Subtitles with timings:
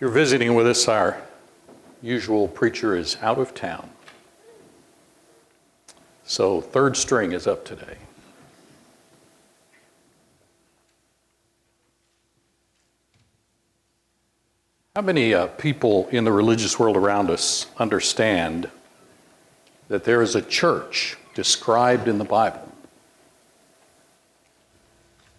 [0.00, 1.20] You're visiting with us, our
[2.00, 3.90] usual preacher is out of town.
[6.24, 7.98] So, third string is up today.
[14.96, 18.70] How many uh, people in the religious world around us understand
[19.88, 22.72] that there is a church described in the Bible?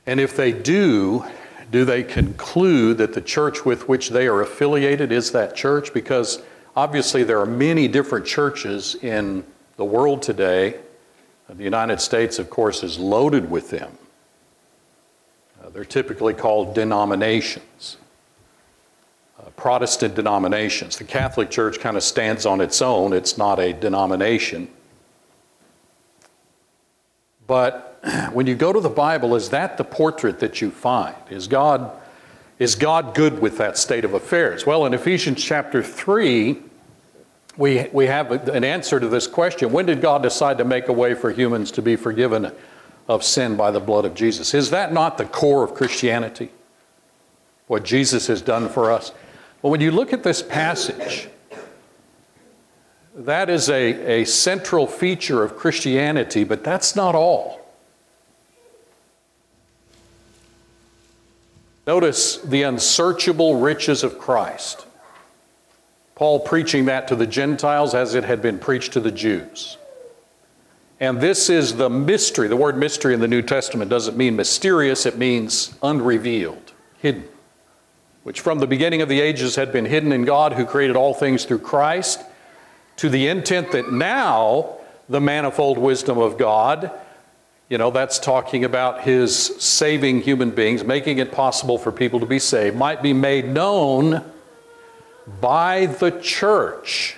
[0.05, 1.25] And if they do,
[1.71, 5.93] do they conclude that the church with which they are affiliated is that church?
[5.93, 6.43] Because
[6.75, 9.45] obviously there are many different churches in
[9.77, 10.79] the world today.
[11.49, 13.97] The United States, of course, is loaded with them.
[15.61, 17.97] Uh, they're typically called denominations.
[19.39, 20.97] Uh, Protestant denominations.
[20.97, 24.69] The Catholic Church kind of stands on its own, it's not a denomination.
[27.47, 27.90] But
[28.31, 31.15] when you go to the Bible, is that the portrait that you find?
[31.29, 31.91] Is God,
[32.59, 34.65] is God good with that state of affairs?
[34.65, 36.61] Well, in Ephesians chapter 3,
[37.57, 39.71] we, we have an answer to this question.
[39.71, 42.51] When did God decide to make a way for humans to be forgiven
[43.07, 44.53] of sin by the blood of Jesus?
[44.53, 46.51] Is that not the core of Christianity?
[47.67, 49.11] What Jesus has done for us?
[49.61, 51.29] Well, when you look at this passage,
[53.13, 57.60] that is a, a central feature of Christianity, but that's not all.
[61.87, 64.85] Notice the unsearchable riches of Christ.
[66.15, 69.77] Paul preaching that to the Gentiles as it had been preached to the Jews.
[70.99, 72.47] And this is the mystery.
[72.47, 77.27] The word mystery in the New Testament doesn't mean mysterious, it means unrevealed, hidden
[78.23, 81.13] which from the beginning of the ages had been hidden in God who created all
[81.13, 82.23] things through Christ,
[82.97, 84.77] to the intent that now
[85.09, 86.91] the manifold wisdom of God,
[87.71, 89.33] you know, that's talking about his
[89.63, 94.29] saving human beings, making it possible for people to be saved, might be made known
[95.39, 97.15] by the church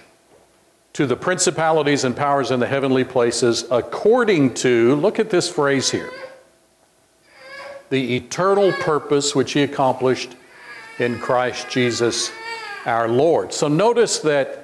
[0.93, 5.89] to the principalities and powers in the heavenly places according to, look at this phrase
[5.89, 6.11] here,
[7.89, 10.35] the eternal purpose which he accomplished
[10.99, 12.31] in Christ Jesus
[12.85, 13.51] our Lord.
[13.53, 14.62] So notice that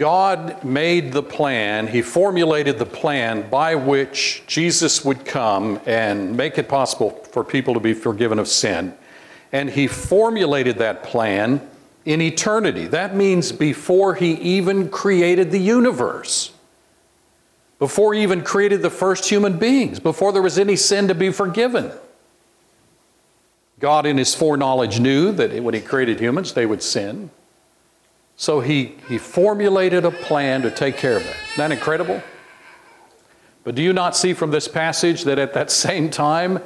[0.00, 6.56] God made the plan, He formulated the plan by which Jesus would come and make
[6.56, 8.94] it possible for people to be forgiven of sin.
[9.52, 11.60] And He formulated that plan
[12.06, 12.86] in eternity.
[12.86, 16.52] That means before He even created the universe,
[17.78, 21.30] before He even created the first human beings, before there was any sin to be
[21.30, 21.92] forgiven.
[23.80, 27.30] God, in his foreknowledge, knew that when he created humans, they would sin.
[28.40, 31.36] So he, he formulated a plan to take care of that.
[31.52, 32.22] Isn't that incredible?
[33.64, 36.58] But do you not see from this passage that at that same time,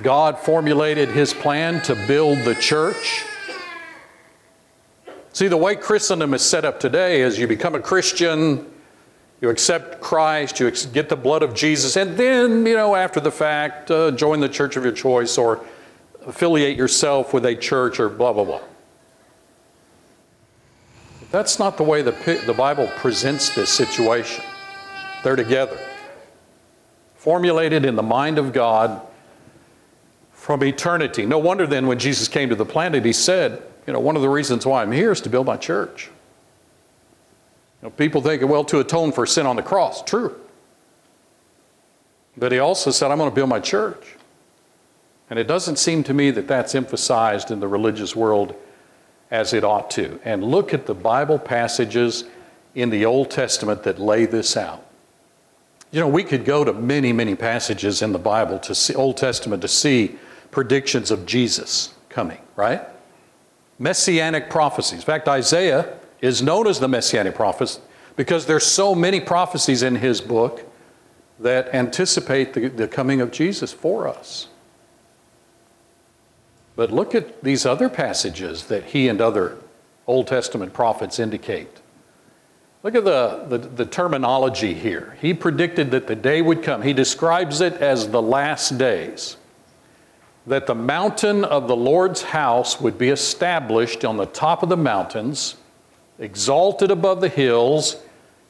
[0.00, 3.24] God formulated his plan to build the church?
[5.32, 8.64] See, the way Christendom is set up today is you become a Christian,
[9.40, 13.32] you accept Christ, you get the blood of Jesus, and then, you know, after the
[13.32, 15.66] fact, uh, join the church of your choice or
[16.24, 18.60] affiliate yourself with a church or blah, blah, blah.
[21.30, 22.12] That's not the way the,
[22.46, 24.44] the Bible presents this situation.
[25.22, 25.78] They're together.
[27.16, 29.02] Formulated in the mind of God
[30.32, 31.26] from eternity.
[31.26, 34.22] No wonder then when Jesus came to the planet, he said, you know, one of
[34.22, 36.10] the reasons why I'm here is to build my church.
[37.82, 40.02] You know, people think, well, to atone for sin on the cross.
[40.02, 40.34] True.
[42.36, 44.16] But he also said, I'm going to build my church.
[45.28, 48.54] And it doesn't seem to me that that's emphasized in the religious world
[49.30, 50.20] as it ought to.
[50.24, 52.24] And look at the Bible passages
[52.74, 54.84] in the Old Testament that lay this out.
[55.90, 59.16] You know, we could go to many, many passages in the Bible to see Old
[59.16, 60.18] Testament to see
[60.50, 62.82] predictions of Jesus coming, right?
[63.78, 64.98] Messianic prophecies.
[64.98, 67.80] In fact, Isaiah is known as the messianic prophet
[68.16, 70.64] because there's so many prophecies in his book
[71.38, 74.48] that anticipate the, the coming of Jesus for us.
[76.78, 79.58] But look at these other passages that he and other
[80.06, 81.80] Old Testament prophets indicate.
[82.84, 85.16] Look at the, the, the, terminology here.
[85.20, 86.82] He predicted that the day would come.
[86.82, 89.36] He describes it as the last days.
[90.46, 94.76] That the mountain of the Lord's house would be established on the top of the
[94.76, 95.56] mountains,
[96.20, 97.96] exalted above the hills,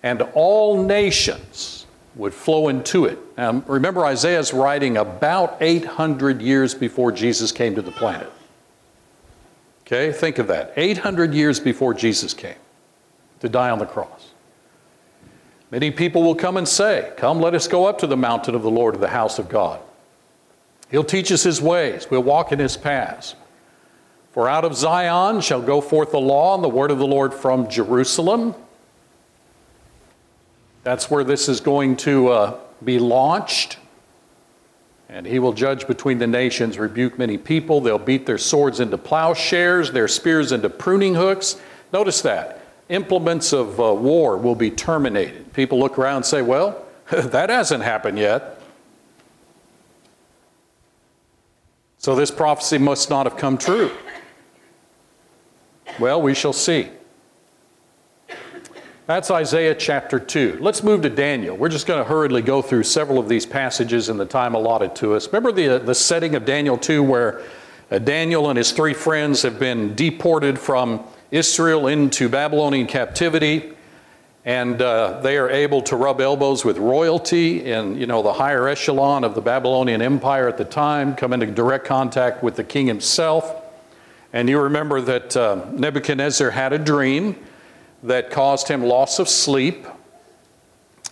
[0.02, 1.77] and all nations
[2.18, 3.18] would flow into it.
[3.38, 8.30] Now, remember, Isaiah's writing about 800 years before Jesus came to the planet.
[9.82, 10.74] Okay, think of that.
[10.76, 12.56] 800 years before Jesus came
[13.40, 14.32] to die on the cross.
[15.70, 18.62] Many people will come and say, Come, let us go up to the mountain of
[18.62, 19.80] the Lord, to the house of God.
[20.90, 23.34] He'll teach us his ways, we'll walk in his paths.
[24.32, 27.32] For out of Zion shall go forth the law and the word of the Lord
[27.32, 28.54] from Jerusalem.
[30.88, 33.76] That's where this is going to uh, be launched.
[35.10, 37.82] And he will judge between the nations, rebuke many people.
[37.82, 41.60] They'll beat their swords into plowshares, their spears into pruning hooks.
[41.92, 42.62] Notice that.
[42.88, 45.52] Implements of uh, war will be terminated.
[45.52, 48.58] People look around and say, well, that hasn't happened yet.
[51.98, 53.90] So this prophecy must not have come true.
[56.00, 56.88] Well, we shall see.
[59.08, 60.58] That's Isaiah chapter 2.
[60.60, 61.56] Let's move to Daniel.
[61.56, 64.94] We're just going to hurriedly go through several of these passages in the time allotted
[64.96, 65.28] to us.
[65.28, 67.40] Remember the, the setting of Daniel 2 where
[67.90, 73.72] uh, Daniel and his three friends have been deported from Israel into Babylonian captivity,
[74.44, 78.68] and uh, they are able to rub elbows with royalty in you know, the higher
[78.68, 82.86] echelon of the Babylonian Empire at the time, come into direct contact with the king
[82.86, 83.64] himself.
[84.34, 87.36] And you remember that uh, Nebuchadnezzar had a dream
[88.02, 89.86] that caused him loss of sleep.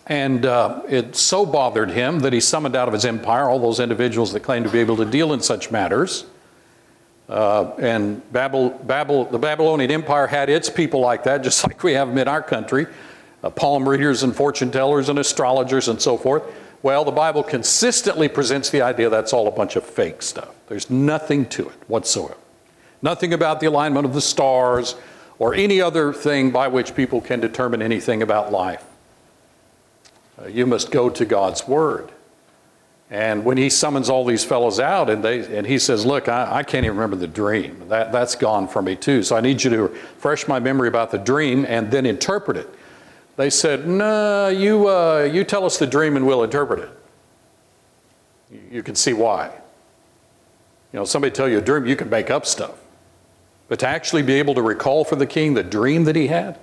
[0.07, 3.81] And uh, it so bothered him that he summoned out of his empire all those
[3.81, 6.27] individuals that claimed to be able to deal in such matters.
[7.29, 11.93] Uh, and Babel, Babel, the Babylonian Empire had its people like that, just like we
[11.95, 12.87] have them in our country
[13.43, 16.43] uh, palm readers and fortune tellers and astrologers and so forth.
[16.83, 20.55] Well, the Bible consistently presents the idea that's all a bunch of fake stuff.
[20.69, 22.37] There's nothing to it whatsoever.
[23.03, 24.95] Nothing about the alignment of the stars
[25.39, 28.85] or any other thing by which people can determine anything about life.
[30.41, 32.11] Uh, you must go to God's Word.
[33.11, 36.57] And when he summons all these fellows out and, they, and he says, Look, I,
[36.57, 37.89] I can't even remember the dream.
[37.89, 39.23] That, that's gone from me too.
[39.23, 42.69] So I need you to refresh my memory about the dream and then interpret it.
[43.37, 46.91] They said, No, you, uh, you tell us the dream and we'll interpret it.
[48.73, 49.53] You can see why.
[50.93, 52.75] You know, somebody tell you a dream, you can make up stuff.
[53.69, 56.59] But to actually be able to recall for the king the dream that he had,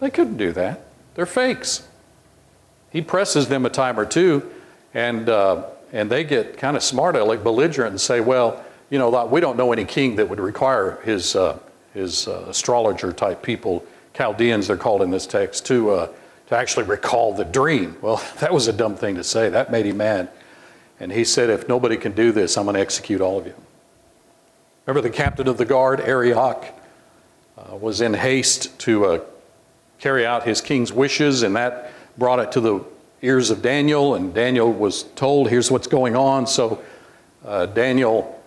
[0.00, 0.82] they couldn't do that.
[1.14, 1.86] They're fakes.
[2.90, 4.50] He presses them a time or two,
[4.94, 9.26] and, uh, and they get kind of smart aleck, belligerent, and say, well, you know,
[9.26, 11.58] we don't know any king that would require his, uh,
[11.92, 13.84] his uh, astrologer type people,
[14.14, 16.08] Chaldeans they're called in this text, to, uh,
[16.46, 17.96] to actually recall the dream.
[18.00, 19.50] Well, that was a dumb thing to say.
[19.50, 20.30] That made him mad.
[21.00, 23.54] And he said, if nobody can do this, I'm going to execute all of you.
[24.88, 26.64] Remember the captain of the guard, Arioch,
[27.58, 29.20] uh, was in haste to uh,
[29.98, 32.82] carry out his king's wishes, and that brought it to the
[33.20, 36.46] ears of Daniel, and Daniel was told, here's what's going on.
[36.46, 36.82] So
[37.44, 38.42] uh, Daniel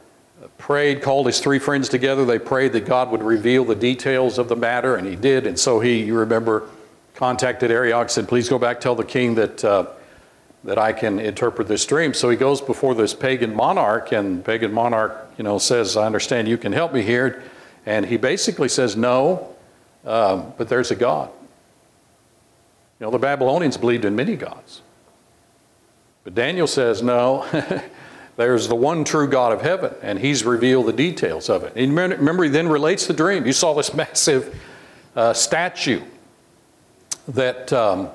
[0.58, 2.26] prayed, called his three friends together.
[2.26, 5.46] They prayed that God would reveal the details of the matter, and he did.
[5.46, 6.68] And so he, you remember,
[7.14, 9.86] contacted Arioch, said, please go back, tell the king that uh,
[10.64, 12.14] that I can interpret this dream.
[12.14, 16.48] So he goes before this pagan monarch, and pagan monarch, you know, says, "I understand
[16.48, 17.42] you can help me here,"
[17.86, 19.56] and he basically says, "No,
[20.06, 21.30] um, but there's a God."
[23.00, 24.82] You know, the Babylonians believed in many gods,
[26.24, 27.46] but Daniel says, "No."
[28.38, 31.74] there's the one true God of heaven, and He's revealed the details of it.
[31.76, 33.46] And remember, he then relates the dream.
[33.46, 34.56] You saw this massive
[35.16, 36.02] uh, statue
[37.28, 38.10] that um,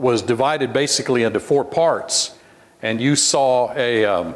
[0.00, 2.36] was divided basically into four parts.
[2.82, 4.34] And you saw a, um,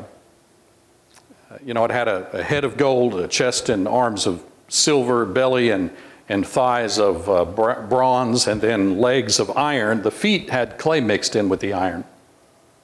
[1.64, 5.24] you know, it had a, a, head of gold, a chest and arms of silver,
[5.24, 5.90] belly and,
[6.28, 10.02] and thighs of uh, bronze, and then legs of iron.
[10.02, 12.04] The feet had clay mixed in with the iron.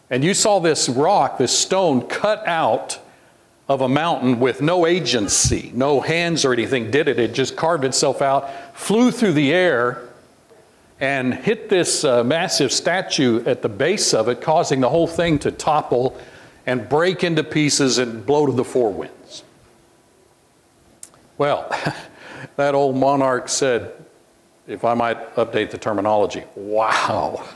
[0.08, 2.98] And you saw this rock, this stone cut out
[3.68, 7.20] of a mountain with no agency, no hands or anything did it.
[7.20, 10.09] It just carved itself out, flew through the air,
[11.00, 15.38] and hit this uh, massive statue at the base of it, causing the whole thing
[15.40, 16.18] to topple
[16.66, 19.42] and break into pieces and blow to the four winds.
[21.38, 21.74] Well,
[22.56, 23.92] that old monarch said,
[24.66, 27.48] if I might update the terminology, wow,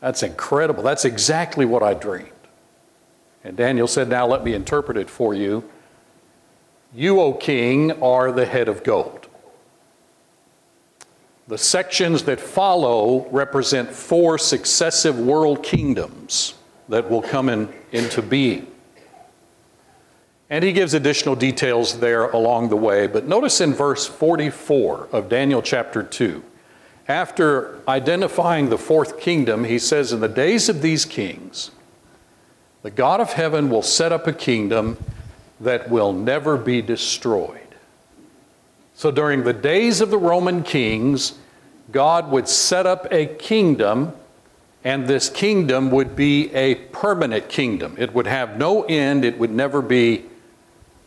[0.00, 0.82] that's incredible.
[0.82, 2.30] That's exactly what I dreamed.
[3.44, 5.68] And Daniel said, Now let me interpret it for you.
[6.92, 9.19] You, O king, are the head of gold.
[11.50, 16.54] The sections that follow represent four successive world kingdoms
[16.88, 18.68] that will come in, into being.
[20.48, 23.08] And he gives additional details there along the way.
[23.08, 26.40] But notice in verse 44 of Daniel chapter 2,
[27.08, 31.72] after identifying the fourth kingdom, he says, In the days of these kings,
[32.82, 35.04] the God of heaven will set up a kingdom
[35.58, 37.69] that will never be destroyed.
[39.00, 41.38] So during the days of the Roman kings,
[41.90, 44.12] God would set up a kingdom,
[44.84, 47.94] and this kingdom would be a permanent kingdom.
[47.96, 50.26] It would have no end, it would never be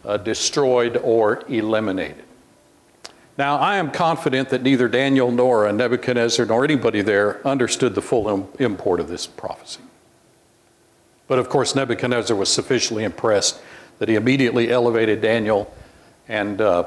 [0.03, 2.23] uh, destroyed or eliminated.
[3.38, 8.50] Now, I am confident that neither Daniel nor Nebuchadnezzar nor anybody there understood the full
[8.57, 9.81] import of this prophecy.
[11.27, 13.62] But of course, Nebuchadnezzar was sufficiently impressed
[14.00, 15.71] that he immediately elevated Daniel
[16.27, 16.85] and uh,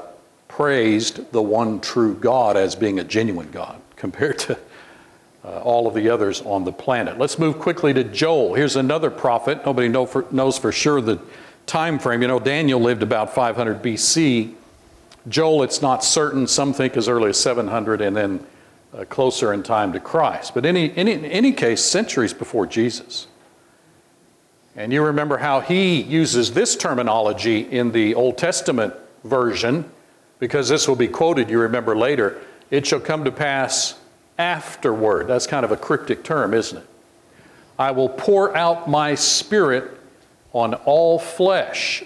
[0.57, 4.57] praised the one true God as being a genuine God compared to
[5.45, 7.19] uh, all of the others on the planet.
[7.19, 8.55] Let's move quickly to Joel.
[8.55, 9.63] Here's another prophet.
[9.67, 11.21] Nobody know for, knows for sure the
[11.67, 12.23] time frame.
[12.23, 14.55] You know, Daniel lived about 500 BC.
[15.27, 16.47] Joel, it's not certain.
[16.47, 18.43] Some think as early as 700 and then
[18.95, 20.55] uh, closer in time to Christ.
[20.55, 23.27] But any, any, in any case, centuries before Jesus.
[24.75, 29.91] And you remember how he uses this terminology in the Old Testament version,
[30.39, 32.41] because this will be quoted, you remember later.
[32.69, 33.99] It shall come to pass
[34.37, 35.27] afterward.
[35.27, 36.87] That's kind of a cryptic term, isn't it?
[37.79, 39.91] I will pour out my spirit
[40.53, 42.03] on all flesh.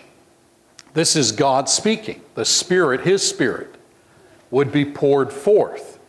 [0.93, 2.21] This is God speaking.
[2.35, 3.75] The Spirit, His Spirit,
[4.49, 5.99] would be poured forth.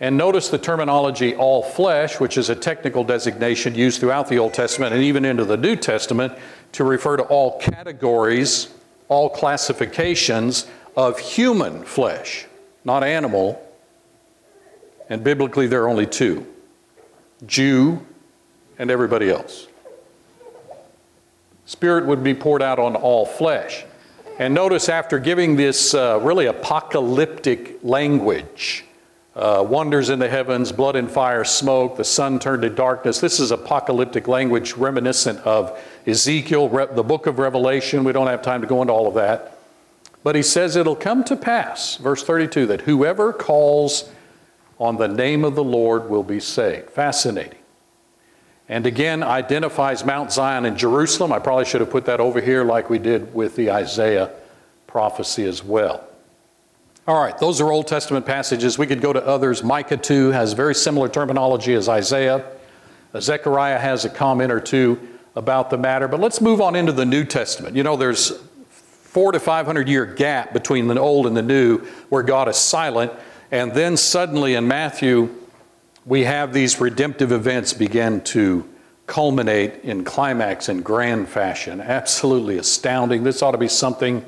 [0.00, 4.54] And notice the terminology all flesh, which is a technical designation used throughout the Old
[4.54, 6.32] Testament and even into the New Testament
[6.72, 8.72] to refer to all categories,
[9.08, 10.66] all classifications
[10.96, 12.46] of human flesh,
[12.84, 13.62] not animal,
[15.08, 16.46] and biblically, there are only two
[17.46, 18.04] Jew
[18.78, 19.66] and everybody else.
[21.66, 23.84] Spirit would be poured out on all flesh.
[24.38, 28.84] And notice after giving this uh, really apocalyptic language,
[29.36, 33.20] uh, wonders in the heavens, blood and fire, smoke, the sun turned to darkness.
[33.20, 38.02] This is apocalyptic language reminiscent of Ezekiel, the book of Revelation.
[38.02, 39.59] We don't have time to go into all of that.
[40.22, 44.10] But he says it'll come to pass, verse 32, that whoever calls
[44.78, 46.90] on the name of the Lord will be saved.
[46.90, 47.58] Fascinating.
[48.68, 51.32] And again, identifies Mount Zion and Jerusalem.
[51.32, 54.30] I probably should have put that over here like we did with the Isaiah
[54.86, 56.06] prophecy as well.
[57.06, 58.78] All right, those are Old Testament passages.
[58.78, 59.64] We could go to others.
[59.64, 62.44] Micah 2 has very similar terminology as Isaiah.
[63.18, 65.00] Zechariah has a comment or two
[65.34, 66.06] about the matter.
[66.06, 67.74] But let's move on into the New Testament.
[67.74, 68.40] You know, there's
[69.10, 71.78] four to 500 year gap between the Old and the New
[72.10, 73.12] where God is silent.
[73.50, 75.34] And then suddenly in Matthew,
[76.06, 78.68] we have these redemptive events begin to
[79.06, 81.80] culminate in climax in grand fashion.
[81.80, 83.24] Absolutely astounding.
[83.24, 84.24] This ought to be something,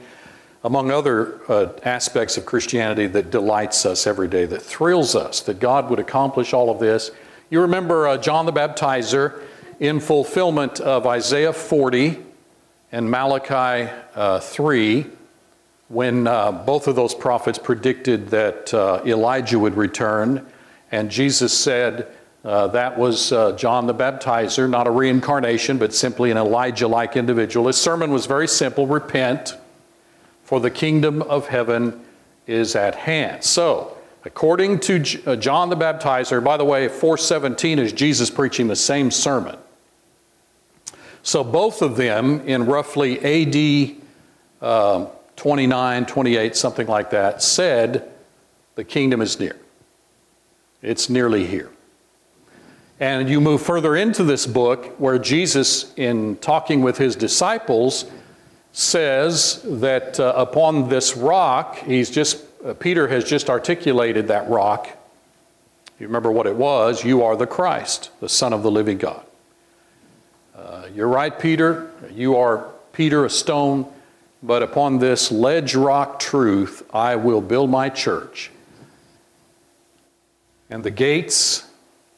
[0.64, 5.60] among other uh, aspects of Christianity, that delights us every day, that thrills us, that
[5.60, 7.12] God would accomplish all of this.
[7.50, 9.42] You remember uh, John the Baptizer
[9.78, 12.31] in fulfillment of Isaiah 40
[12.92, 15.06] and Malachi uh, 3
[15.88, 20.46] when uh, both of those prophets predicted that uh, Elijah would return,
[20.90, 22.06] and Jesus said
[22.44, 27.16] uh, that was uh, John the Baptizer, not a reincarnation, but simply an Elijah like
[27.16, 27.66] individual.
[27.66, 29.56] His sermon was very simple repent,
[30.44, 32.00] for the kingdom of heaven
[32.46, 33.44] is at hand.
[33.44, 38.66] So, according to J- uh, John the Baptizer, by the way, 417 is Jesus preaching
[38.66, 39.56] the same sermon.
[41.22, 44.02] So, both of them in roughly AD.
[45.42, 48.08] 29, 28, something like that, said,
[48.76, 49.56] The kingdom is near.
[50.82, 51.70] It's nearly here.
[53.00, 58.04] And you move further into this book where Jesus, in talking with his disciples,
[58.70, 64.88] says that uh, upon this rock, he's just, uh, Peter has just articulated that rock.
[65.98, 67.04] You remember what it was?
[67.04, 69.24] You are the Christ, the Son of the living God.
[70.54, 71.90] Uh, you're right, Peter.
[72.12, 73.92] You are Peter, a stone
[74.42, 78.50] but upon this ledge rock truth I will build my church.
[80.68, 81.68] And the gates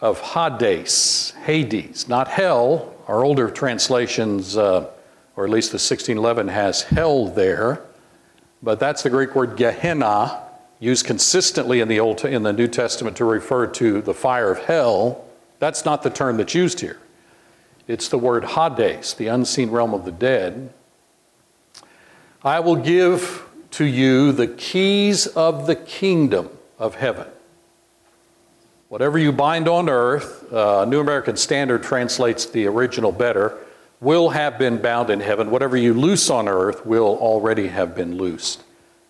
[0.00, 4.90] of Hades, Hades, not hell, our older translations, uh,
[5.36, 7.82] or at least the 1611 has hell there,
[8.62, 10.40] but that's the Greek word Gehenna,
[10.78, 14.58] used consistently in the, Old, in the New Testament to refer to the fire of
[14.58, 15.24] hell.
[15.58, 16.98] That's not the term that's used here.
[17.86, 20.72] It's the word Hades, the unseen realm of the dead.
[22.42, 27.26] I will give to you the keys of the kingdom of heaven.
[28.88, 33.58] Whatever you bind on earth, uh, New American Standard translates the original better,
[34.00, 35.50] will have been bound in heaven.
[35.50, 38.62] Whatever you loose on earth will already have been loosed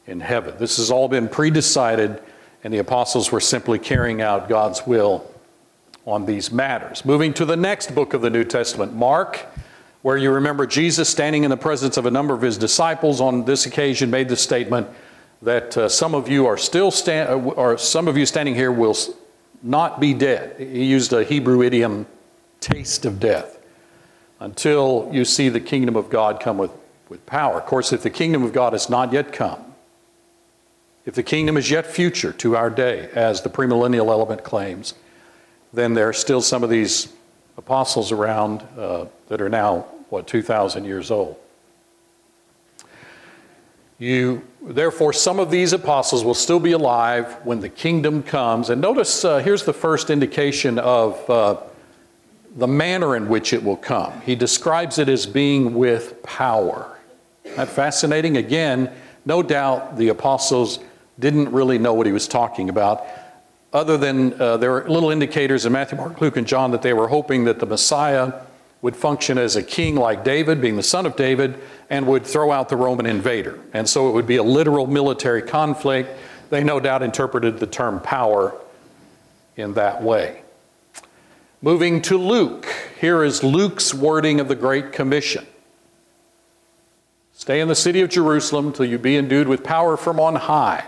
[0.06, 0.54] in heaven.
[0.58, 2.22] This has all been pre-decided,
[2.62, 5.30] and the apostles were simply carrying out God's will
[6.06, 7.04] on these matters.
[7.04, 9.46] Moving to the next book of the New Testament, Mark
[10.04, 13.46] where you remember Jesus standing in the presence of a number of his disciples on
[13.46, 14.86] this occasion made the statement
[15.40, 18.70] that uh, some of you are still stand, uh, or some of you standing here
[18.70, 18.94] will
[19.62, 20.56] not be dead.
[20.58, 22.04] He used a Hebrew idiom,
[22.60, 23.58] taste of death,
[24.40, 26.72] until you see the kingdom of God come with
[27.08, 27.58] with power.
[27.58, 29.74] Of course, if the kingdom of God has not yet come,
[31.06, 34.92] if the kingdom is yet future to our day, as the premillennial element claims,
[35.74, 37.08] then there are still some of these
[37.56, 41.36] apostles around uh, that are now, what, 2,000 years old.
[43.98, 48.70] You, therefore, some of these apostles will still be alive when the kingdom comes.
[48.70, 51.60] And notice uh, here's the first indication of uh,
[52.56, 54.20] the manner in which it will come.
[54.22, 56.98] He describes it as being with power.
[57.56, 58.36] That fascinating?
[58.36, 58.92] Again,
[59.24, 60.80] no doubt the apostles
[61.18, 63.06] didn't really know what he was talking about,
[63.74, 66.92] other than uh, there are little indicators in Matthew, Mark, Luke, and John that they
[66.92, 68.32] were hoping that the Messiah
[68.80, 71.58] would function as a king like David, being the son of David,
[71.90, 73.58] and would throw out the Roman invader.
[73.72, 76.16] And so it would be a literal military conflict.
[76.50, 78.56] They no doubt interpreted the term power
[79.56, 80.42] in that way.
[81.60, 82.66] Moving to Luke,
[83.00, 85.46] here is Luke's wording of the Great Commission.
[87.32, 90.84] Stay in the city of Jerusalem till you be endued with power from on high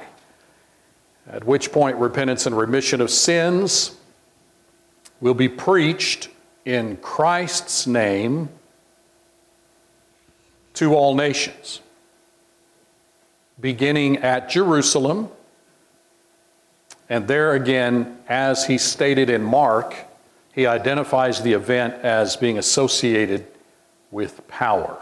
[1.31, 3.97] at which point repentance and remission of sins
[5.21, 6.29] will be preached
[6.65, 8.49] in Christ's name
[10.75, 11.81] to all nations,
[13.59, 15.31] beginning at Jerusalem.
[17.09, 19.95] And there again, as he stated in Mark,
[20.53, 23.47] he identifies the event as being associated
[24.11, 25.01] with power.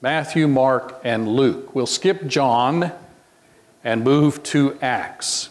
[0.00, 1.74] Matthew, Mark, and Luke.
[1.74, 2.92] We'll skip John
[3.88, 5.48] and move to Acts.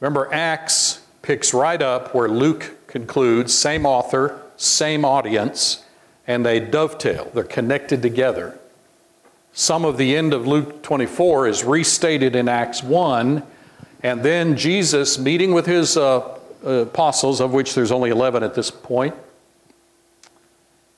[0.00, 5.84] Remember, Acts picks right up where Luke concludes, same author, same audience,
[6.26, 7.30] and they dovetail.
[7.34, 8.58] They're connected together.
[9.52, 13.42] Some of the end of Luke 24 is restated in Acts 1,
[14.02, 18.70] and then Jesus meeting with his uh, apostles, of which there's only 11 at this
[18.70, 19.14] point,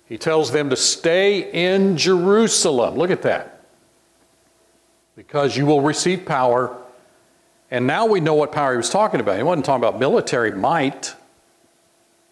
[0.07, 2.95] he tells them to stay in Jerusalem.
[2.95, 3.58] Look at that
[5.19, 6.81] because you will receive power.
[7.73, 9.37] And now we know what power he was talking about.
[9.37, 11.13] He wasn't talking about military might.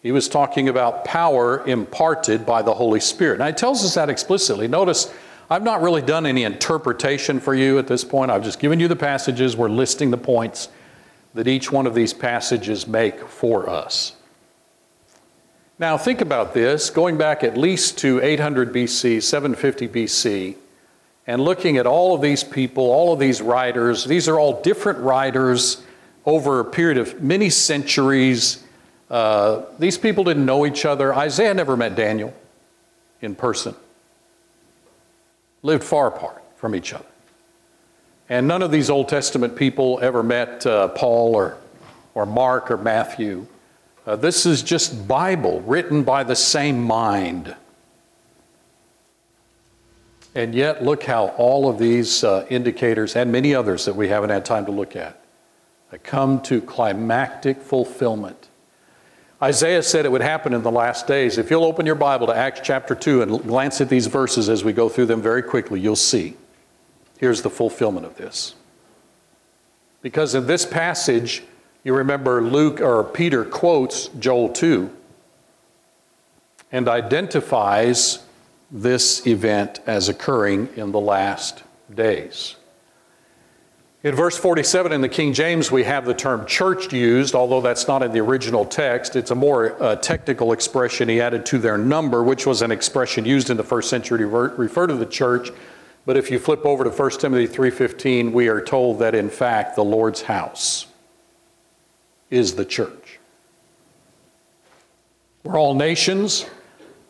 [0.01, 3.39] He was talking about power imparted by the Holy Spirit.
[3.39, 4.69] Now, he tells us that explicitly.
[4.69, 5.13] Notice,
[5.49, 8.31] I've not really done any interpretation for you at this point.
[8.31, 9.57] I've just given you the passages.
[9.57, 10.69] We're listing the points
[11.33, 14.15] that each one of these passages make for us.
[15.77, 20.55] Now, think about this going back at least to 800 BC, 750 BC
[21.27, 24.05] and looking at all of these people, all of these writers.
[24.05, 25.83] These are all different writers
[26.25, 28.63] over a period of many centuries.
[29.09, 31.13] Uh, these people didn't know each other.
[31.13, 32.33] Isaiah never met Daniel
[33.21, 33.75] in person,
[35.63, 37.05] lived far apart from each other.
[38.29, 41.57] And none of these Old Testament people ever met uh, Paul or,
[42.13, 43.47] or Mark or Matthew.
[44.05, 47.55] Uh, this is just Bible written by the same mind.
[50.35, 54.29] And yet, look how all of these uh, indicators and many others that we haven't
[54.29, 55.23] had time to look at
[56.03, 58.49] come to climactic fulfillment.
[59.41, 61.37] Isaiah said it would happen in the last days.
[61.37, 64.63] If you'll open your Bible to Acts chapter 2 and glance at these verses as
[64.63, 66.35] we go through them very quickly, you'll see.
[67.19, 68.55] Here's the fulfillment of this.
[70.01, 71.43] Because in this passage,
[71.83, 74.91] you remember Luke or Peter quotes Joel 2
[76.71, 78.19] and identifies
[78.69, 82.55] this event as occurring in the last days.
[84.03, 87.87] In verse 47 in the King James, we have the term church used, although that's
[87.87, 89.15] not in the original text.
[89.15, 93.25] It's a more uh, technical expression he added to their number, which was an expression
[93.25, 95.49] used in the first century to refer to the church.
[96.05, 99.75] But if you flip over to 1 Timothy 3:15, we are told that in fact
[99.75, 100.85] the Lord's house
[102.29, 103.19] is the church.
[105.43, 106.45] We're all nations,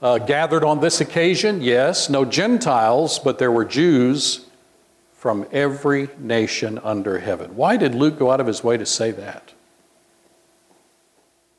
[0.02, 1.62] uh, gathered on this occasion?
[1.62, 4.46] Yes, no Gentiles, but there were Jews
[5.14, 7.56] from every nation under heaven.
[7.56, 9.54] Why did Luke go out of his way to say that?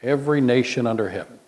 [0.03, 1.39] Every nation under heaven.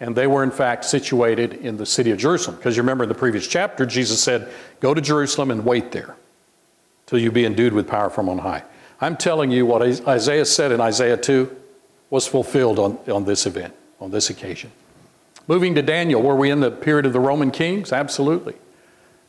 [0.00, 2.56] And they were, in fact, situated in the city of Jerusalem.
[2.56, 6.16] Because you remember in the previous chapter, Jesus said, Go to Jerusalem and wait there
[7.06, 8.64] till you be endued with power from on high.
[9.00, 11.54] I'm telling you what Isaiah said in Isaiah 2
[12.08, 14.72] was fulfilled on, on this event, on this occasion.
[15.48, 17.92] Moving to Daniel, were we in the period of the Roman kings?
[17.92, 18.54] Absolutely.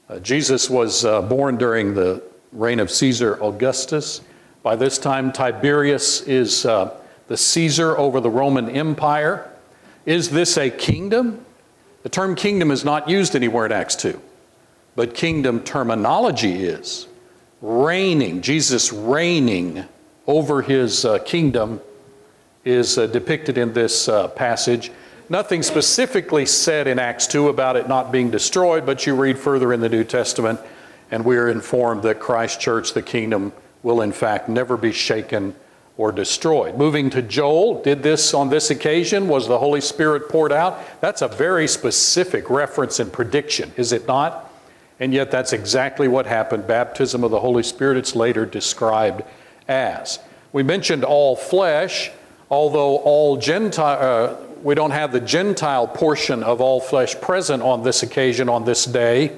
[0.07, 2.21] Uh, Jesus was uh, born during the
[2.51, 4.21] reign of Caesar Augustus.
[4.61, 6.95] By this time, Tiberius is uh,
[7.27, 9.49] the Caesar over the Roman Empire.
[10.05, 11.43] Is this a kingdom?
[12.03, 14.21] The term kingdom is not used anywhere in Acts 2,
[14.95, 17.07] but kingdom terminology is.
[17.61, 19.85] Reigning, Jesus reigning
[20.27, 21.81] over his uh, kingdom
[22.65, 24.91] is uh, depicted in this uh, passage.
[25.33, 29.73] Nothing specifically said in Acts 2 about it not being destroyed, but you read further
[29.73, 30.59] in the New Testament,
[31.09, 35.55] and we are informed that Christ Church, the kingdom, will in fact never be shaken
[35.97, 36.77] or destroyed.
[36.77, 39.27] Moving to Joel, did this on this occasion?
[39.27, 40.79] Was the Holy Spirit poured out?
[41.01, 44.51] That's a very specific reference and prediction, is it not?
[44.99, 46.67] And yet, that's exactly what happened.
[46.67, 49.23] Baptism of the Holy Spirit, it's later described
[49.67, 50.19] as.
[50.51, 52.11] We mentioned all flesh,
[52.51, 57.83] although all Gentile, uh, we don't have the Gentile portion of all flesh present on
[57.83, 59.37] this occasion, on this day.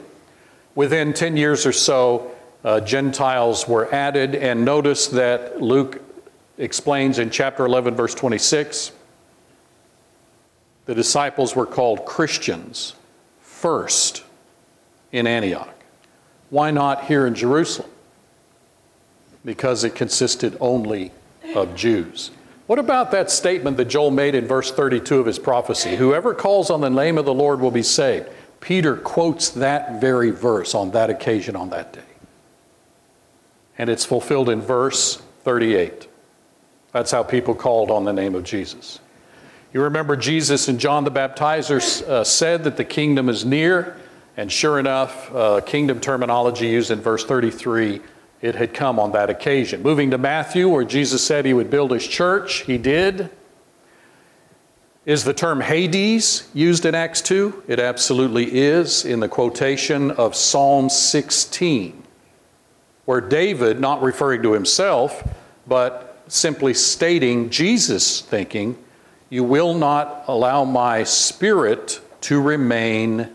[0.76, 2.32] Within 10 years or so,
[2.64, 6.02] uh, Gentiles were added, and notice that Luke
[6.58, 8.92] explains in chapter 11, verse 26
[10.86, 12.94] the disciples were called Christians
[13.42, 14.24] first
[15.12, 15.74] in Antioch.
[16.52, 17.90] Why not here in Jerusalem?
[19.44, 21.12] Because it consisted only
[21.56, 22.30] of Jews.
[22.68, 25.96] What about that statement that Joel made in verse 32 of his prophecy?
[25.96, 28.30] Whoever calls on the name of the Lord will be saved.
[28.60, 32.02] Peter quotes that very verse on that occasion on that day.
[33.78, 36.08] And it's fulfilled in verse 38.
[36.92, 39.00] That's how people called on the name of Jesus.
[39.74, 43.98] You remember Jesus and John the Baptizer uh, said that the kingdom is near,
[44.38, 48.02] and sure enough, uh, kingdom terminology used in verse 33,
[48.46, 49.82] it had come on that occasion.
[49.82, 53.32] Moving to Matthew, where Jesus said he would build his church, he did.
[55.04, 57.64] Is the term Hades used in Acts 2?
[57.68, 62.04] It absolutely is in the quotation of Psalm 16,
[63.06, 65.28] where David, not referring to himself,
[65.66, 68.78] but simply stating Jesus' thinking,
[69.32, 73.28] you will not allow my spirit to remain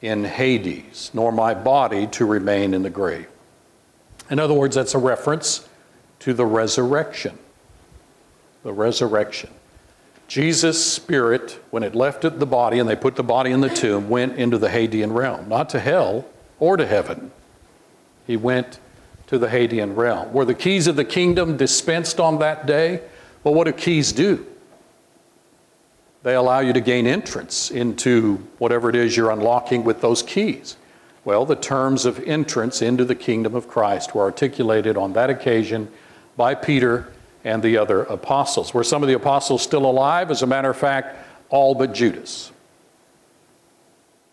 [0.00, 3.28] in Hades, nor my body to remain in the grave.
[4.30, 5.68] In other words, that's a reference
[6.20, 7.38] to the resurrection.
[8.62, 9.50] The resurrection.
[10.26, 14.08] Jesus' spirit, when it left the body and they put the body in the tomb,
[14.08, 16.24] went into the Hadean realm, not to hell
[16.58, 17.30] or to heaven.
[18.26, 18.80] He went
[19.26, 20.32] to the Hadean realm.
[20.32, 23.02] Were the keys of the kingdom dispensed on that day?
[23.42, 24.46] Well, what do keys do?
[26.22, 30.78] They allow you to gain entrance into whatever it is you're unlocking with those keys.
[31.24, 35.90] Well, the terms of entrance into the kingdom of Christ were articulated on that occasion
[36.36, 37.12] by Peter
[37.44, 38.74] and the other apostles.
[38.74, 40.30] Were some of the apostles still alive?
[40.30, 41.16] As a matter of fact,
[41.48, 42.52] all but Judas.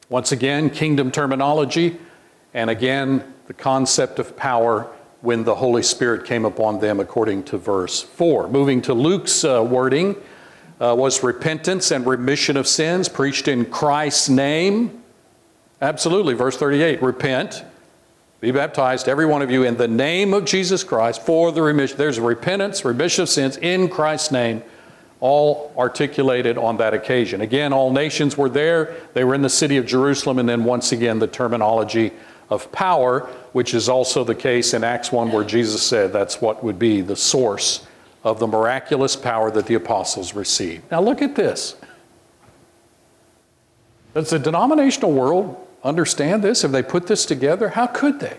[0.10, 1.98] Once again, kingdom terminology,
[2.54, 4.88] and again, the concept of power
[5.22, 8.50] when the Holy Spirit came upon them, according to verse 4.
[8.50, 10.16] Moving to Luke's uh, wording,
[10.82, 15.01] uh, was repentance and remission of sins preached in Christ's name?
[15.82, 16.36] Absolutely.
[16.36, 17.64] Verse 38 Repent,
[18.40, 21.98] be baptized, every one of you, in the name of Jesus Christ for the remission.
[21.98, 24.64] There's repentance, remission of sins in Christ's name,
[25.20, 27.42] all articulated on that occasion.
[27.42, 28.96] Again, all nations were there.
[29.14, 32.12] They were in the city of Jerusalem, and then once again, the terminology
[32.50, 33.22] of power,
[33.54, 37.02] which is also the case in Acts 1 where Jesus said that's what would be
[37.02, 37.88] the source
[38.24, 40.90] of the miraculous power that the apostles received.
[40.92, 41.76] Now look at this.
[44.14, 46.62] Does the denominational world understand this?
[46.62, 47.70] Have they put this together?
[47.70, 48.38] How could they?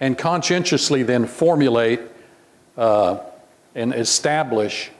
[0.00, 2.00] And conscientiously then formulate
[2.76, 3.18] uh,
[3.74, 4.90] and establish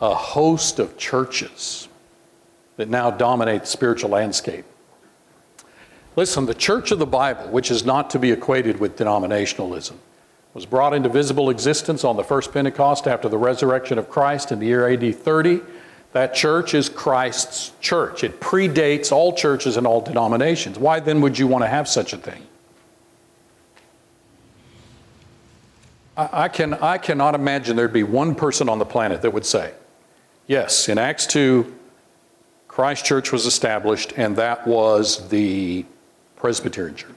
[0.00, 1.88] a host of churches
[2.76, 4.64] that now dominate the spiritual landscape.
[6.16, 9.94] Listen, the church of the Bible, which is not to be equated with denominationalism,
[10.54, 14.58] was brought into visible existence on the first Pentecost after the resurrection of Christ in
[14.58, 15.60] the year AD 30.
[16.12, 18.24] That church is Christ's church.
[18.24, 20.78] It predates all churches and all denominations.
[20.78, 22.46] Why then would you want to have such a thing?
[26.16, 29.72] I, can, I cannot imagine there'd be one person on the planet that would say,
[30.46, 31.74] yes, in Acts 2,
[32.68, 35.86] Christ Church was established, and that was the
[36.36, 37.14] Presbyterian Church.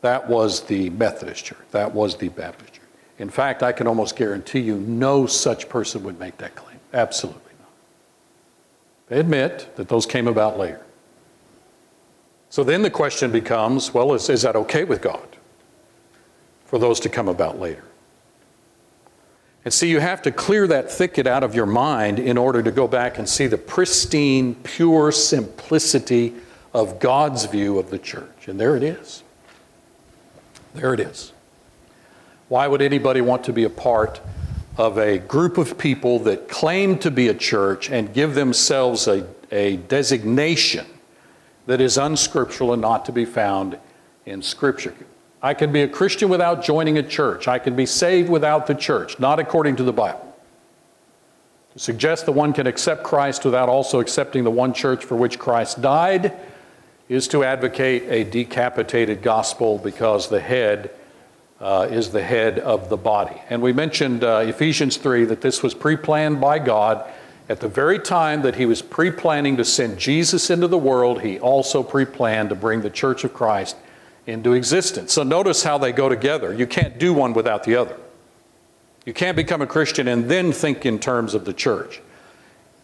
[0.00, 1.58] That was the Methodist Church.
[1.72, 2.84] That was the Baptist Church.
[3.18, 6.78] In fact, I can almost guarantee you no such person would make that claim.
[6.94, 7.49] Absolutely.
[9.10, 10.80] They admit that those came about later.
[12.48, 15.36] So then the question becomes well, is, is that okay with God
[16.64, 17.84] for those to come about later?
[19.64, 22.70] And see, you have to clear that thicket out of your mind in order to
[22.70, 26.34] go back and see the pristine, pure simplicity
[26.72, 28.46] of God's view of the church.
[28.46, 29.22] And there it is.
[30.72, 31.32] There it is.
[32.48, 34.20] Why would anybody want to be a part
[34.80, 39.26] of a group of people that claim to be a church and give themselves a,
[39.52, 40.86] a designation
[41.66, 43.78] that is unscriptural and not to be found
[44.24, 44.94] in Scripture?
[45.42, 47.46] I can be a Christian without joining a church.
[47.46, 50.34] I can be saved without the church, not according to the Bible.
[51.74, 55.38] To suggest that one can accept Christ without also accepting the one church for which
[55.38, 56.32] Christ died
[57.10, 60.90] is to advocate a decapitated gospel because the head
[61.60, 63.40] uh, is the head of the body.
[63.50, 67.08] And we mentioned uh, Ephesians 3 that this was pre planned by God.
[67.48, 71.20] At the very time that he was pre planning to send Jesus into the world,
[71.22, 73.76] he also pre planned to bring the church of Christ
[74.26, 75.12] into existence.
[75.12, 76.54] So notice how they go together.
[76.54, 77.96] You can't do one without the other.
[79.04, 82.00] You can't become a Christian and then think in terms of the church.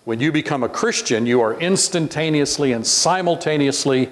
[0.05, 4.11] When you become a Christian, you are instantaneously and simultaneously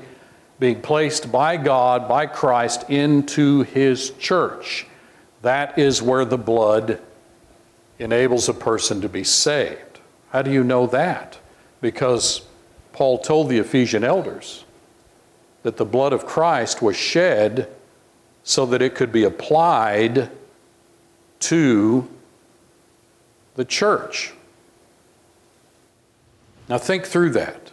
[0.58, 4.86] being placed by God, by Christ, into His church.
[5.42, 7.00] That is where the blood
[7.98, 10.00] enables a person to be saved.
[10.30, 11.38] How do you know that?
[11.80, 12.42] Because
[12.92, 14.64] Paul told the Ephesian elders
[15.62, 17.68] that the blood of Christ was shed
[18.42, 20.30] so that it could be applied
[21.40, 22.08] to
[23.54, 24.32] the church.
[26.68, 27.63] Now, think through that.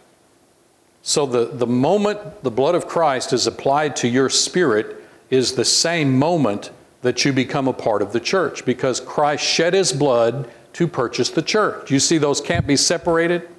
[1.03, 5.65] So, the, the moment the blood of Christ is applied to your spirit is the
[5.65, 10.49] same moment that you become a part of the church because Christ shed his blood
[10.73, 11.89] to purchase the church.
[11.89, 13.49] You see, those can't be separated,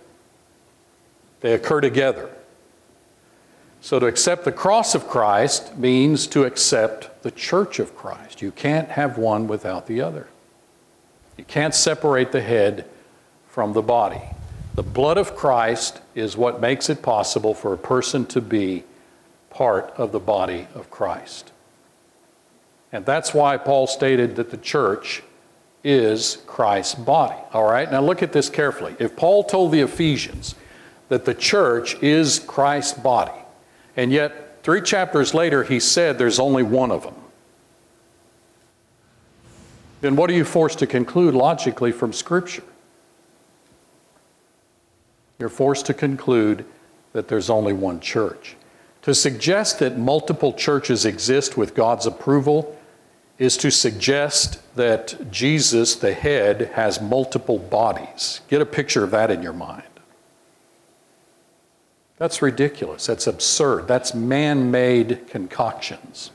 [1.40, 2.30] they occur together.
[3.80, 8.40] So, to accept the cross of Christ means to accept the church of Christ.
[8.40, 10.28] You can't have one without the other.
[11.36, 12.88] You can't separate the head
[13.48, 14.22] from the body.
[14.74, 18.84] The blood of Christ is what makes it possible for a person to be
[19.50, 21.52] part of the body of Christ.
[22.90, 25.22] And that's why Paul stated that the church
[25.84, 27.38] is Christ's body.
[27.52, 28.96] All right, now look at this carefully.
[28.98, 30.54] If Paul told the Ephesians
[31.08, 33.32] that the church is Christ's body,
[33.96, 37.14] and yet, three chapters later, he said there's only one of them.
[40.00, 42.64] Then what are you forced to conclude logically from Scripture?
[45.38, 46.64] You're forced to conclude
[47.12, 48.56] that there's only one church.
[49.02, 52.78] To suggest that multiple churches exist with God's approval
[53.38, 58.40] is to suggest that Jesus, the head, has multiple bodies.
[58.48, 59.82] Get a picture of that in your mind.
[62.18, 63.06] That's ridiculous.
[63.06, 63.88] That's absurd.
[63.88, 66.30] That's man made concoctions.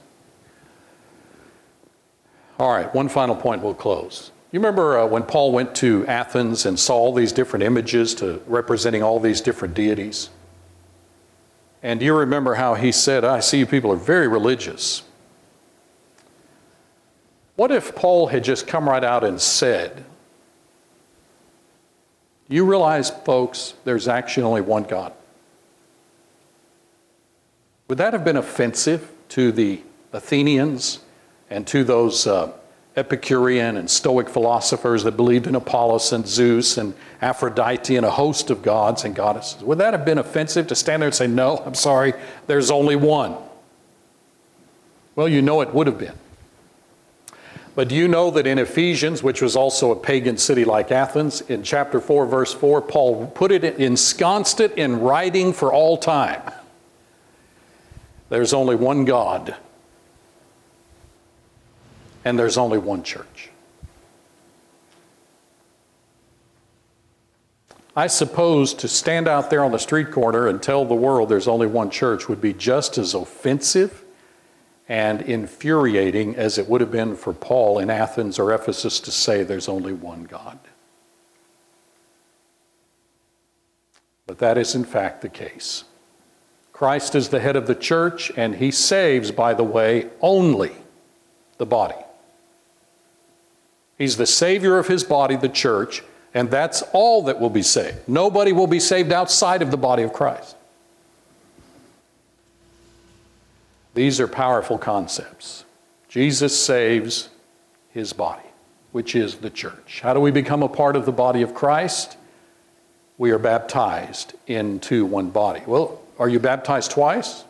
[2.59, 4.31] All right, one final point, we'll close.
[4.57, 8.41] You remember uh, when Paul went to Athens and saw all these different images to
[8.47, 10.31] representing all these different deities?
[11.83, 15.03] And you remember how he said, I see you people are very religious.
[17.55, 20.03] What if Paul had just come right out and said,
[22.49, 25.13] You realize, folks, there's actually only one God?
[27.89, 31.01] Would that have been offensive to the Athenians
[31.47, 32.53] and to those uh,
[32.97, 38.49] Epicurean and Stoic philosophers that believed in Apollos and Zeus and Aphrodite and a host
[38.49, 39.63] of gods and goddesses?
[39.63, 42.13] Would that have been offensive to stand there and say, No, I'm sorry,
[42.47, 43.35] there's only one?
[45.15, 46.13] Well, you know it would have been.
[47.77, 51.41] But do you know that in Ephesians, which was also a pagan city like Athens,
[51.41, 56.41] in chapter 4, verse 4, Paul put it, ensconced it in writing for all time.
[58.29, 59.55] There's only one God,
[62.25, 63.49] and there's only one church.
[67.95, 71.47] I suppose to stand out there on the street corner and tell the world there's
[71.47, 74.03] only one church would be just as offensive
[74.87, 79.41] and infuriating as it would have been for Paul in Athens or Ephesus to say
[79.41, 80.59] there's only one God.
[84.27, 85.85] But that is, in fact, the case.
[86.73, 90.73] Christ is the head of the church, and he saves, by the way, only
[91.57, 91.95] the body.
[93.97, 98.07] He's the Savior of his body, the church, and that's all that will be saved.
[98.07, 100.55] Nobody will be saved outside of the body of Christ.
[103.95, 105.65] These are powerful concepts.
[106.07, 107.29] Jesus saves
[107.89, 108.47] his body,
[108.91, 110.01] which is the church.
[110.03, 112.17] How do we become a part of the body of Christ?
[113.17, 115.63] We are baptized into one body.
[115.65, 117.43] Well, are you baptized twice?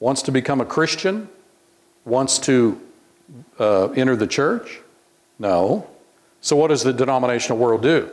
[0.00, 1.28] Once to become a Christian?
[2.04, 2.80] Once to
[3.60, 4.80] uh, enter the church?
[5.38, 5.88] No.
[6.40, 8.10] So, what does the denominational world do?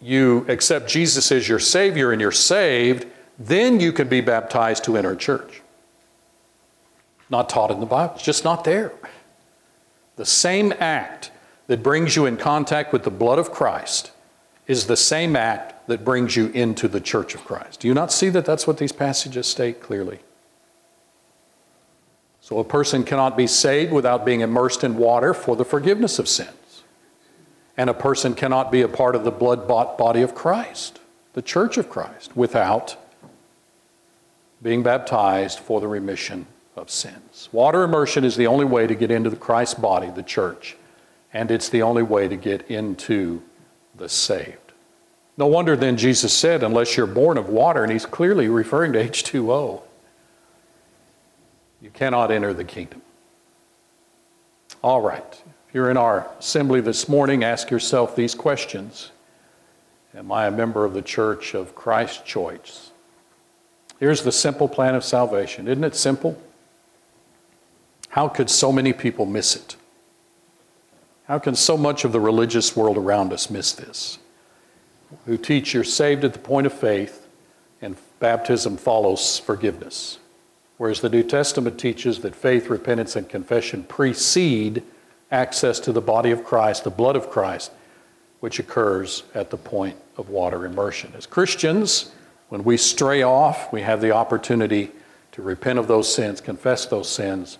[0.00, 3.06] You accept Jesus as your Savior and you're saved,
[3.38, 5.62] then you can be baptized to enter a church.
[7.30, 8.92] Not taught in the Bible, it's just not there.
[10.16, 11.30] The same act
[11.66, 14.10] that brings you in contact with the blood of Christ
[14.66, 17.80] is the same act that brings you into the church of Christ.
[17.80, 20.20] Do you not see that that's what these passages state clearly?
[22.52, 26.28] So a person cannot be saved without being immersed in water for the forgiveness of
[26.28, 26.82] sins.
[27.78, 31.00] And a person cannot be a part of the blood bought body of Christ,
[31.32, 32.98] the church of Christ, without
[34.62, 36.44] being baptized for the remission
[36.76, 37.48] of sins.
[37.52, 40.76] Water immersion is the only way to get into the Christ body, the church,
[41.32, 43.40] and it's the only way to get into
[43.96, 44.74] the saved.
[45.38, 49.02] No wonder then Jesus said, unless you're born of water, and he's clearly referring to
[49.02, 49.84] H2O,
[51.82, 53.02] you cannot enter the kingdom.
[54.82, 55.42] All right.
[55.68, 59.10] If you're in our assembly this morning, ask yourself these questions
[60.14, 62.90] Am I a member of the church of Christ choice?
[63.98, 65.68] Here's the simple plan of salvation.
[65.68, 66.40] Isn't it simple?
[68.10, 69.76] How could so many people miss it?
[71.28, 74.18] How can so much of the religious world around us miss this?
[75.24, 77.26] Who teach you're saved at the point of faith
[77.80, 80.18] and baptism follows forgiveness.
[80.82, 84.82] Whereas the New Testament teaches that faith, repentance, and confession precede
[85.30, 87.70] access to the body of Christ, the blood of Christ,
[88.40, 91.12] which occurs at the point of water immersion.
[91.16, 92.10] As Christians,
[92.48, 94.90] when we stray off, we have the opportunity
[95.30, 97.58] to repent of those sins, confess those sins,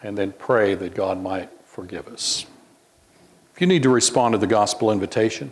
[0.00, 2.46] and then pray that God might forgive us.
[3.56, 5.50] If you need to respond to the gospel invitation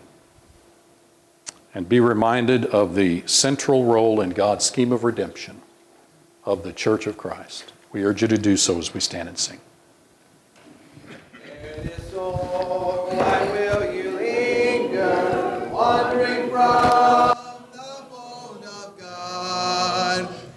[1.74, 5.60] and be reminded of the central role in God's scheme of redemption,
[6.48, 7.74] of the Church of Christ.
[7.92, 9.60] We urge you to do so as we stand and sing.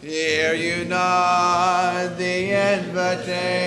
[0.02, 3.61] Hear you not the invitation,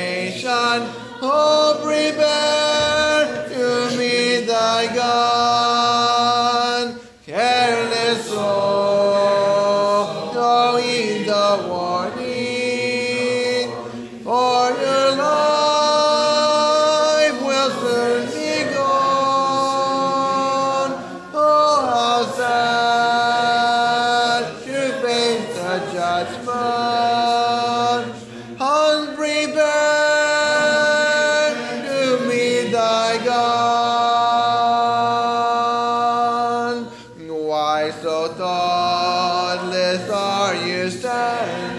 [40.85, 41.74] are you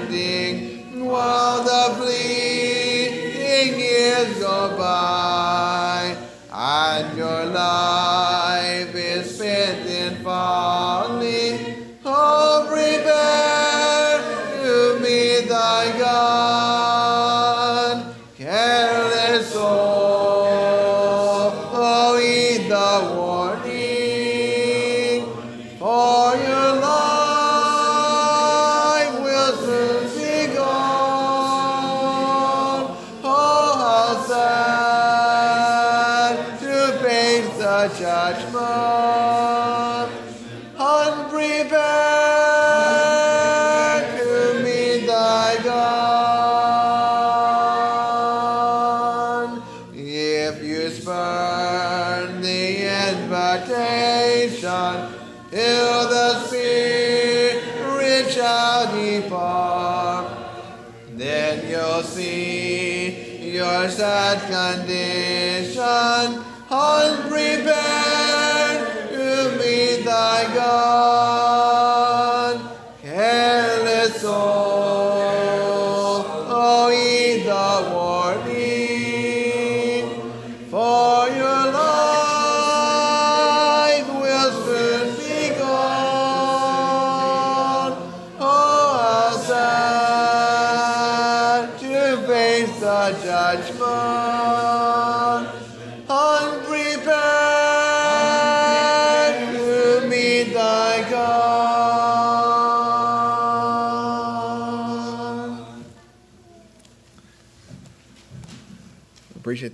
[70.16, 71.15] thy God.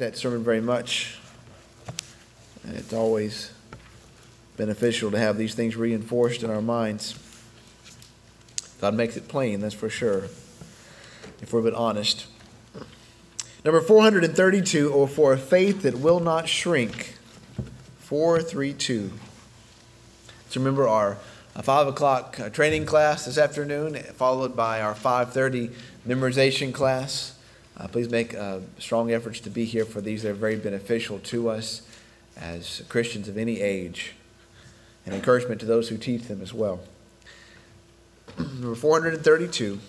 [0.01, 1.15] That sermon very much.
[2.63, 3.51] And it's always
[4.57, 7.17] beneficial to have these things reinforced in our minds.
[8.81, 10.23] God makes it plain, that's for sure,
[11.39, 12.25] if we're but honest.
[13.63, 17.15] Number 432, or for a faith that will not shrink.
[17.99, 19.11] 432.
[20.43, 21.17] Let's remember our
[21.55, 25.73] uh, 5 o'clock uh, training class this afternoon, followed by our 5.30
[26.07, 27.37] memorization class.
[27.81, 30.21] Uh, please make uh, strong efforts to be here for these.
[30.21, 31.81] They're very beneficial to us
[32.37, 34.13] as Christians of any age,
[35.03, 36.79] and encouragement to those who teach them as well.
[38.37, 39.79] Number 432.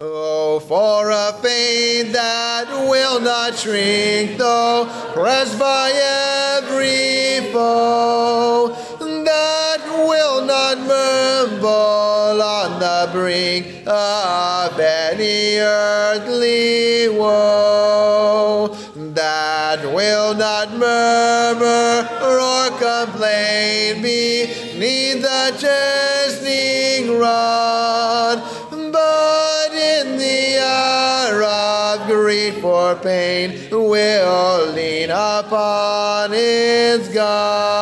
[0.00, 8.77] Oh, for a faith that will not shrink, though pressed by every foe,
[10.76, 18.76] not on the brink of any earthly woe,
[19.14, 32.06] that will not murmur or complain beneath the chastening rod, but in the hour of
[32.06, 37.77] grief or pain will lean upon its God.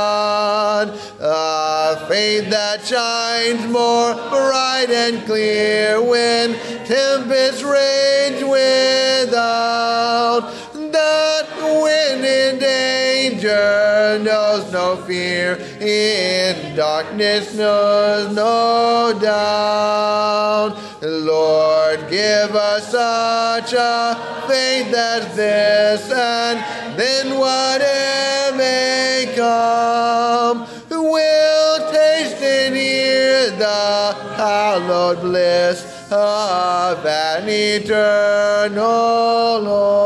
[2.77, 6.53] That shines more bright and clear when
[6.85, 9.73] tempests rage without.
[10.93, 20.77] That when in danger knows no fear, in darkness knows no doubt.
[21.01, 28.07] Lord, give us such a faith as this, and then whatever
[28.57, 30.67] may come,
[34.37, 35.79] hallowed bliss
[36.11, 38.83] of an eternal
[39.61, 40.06] Lord.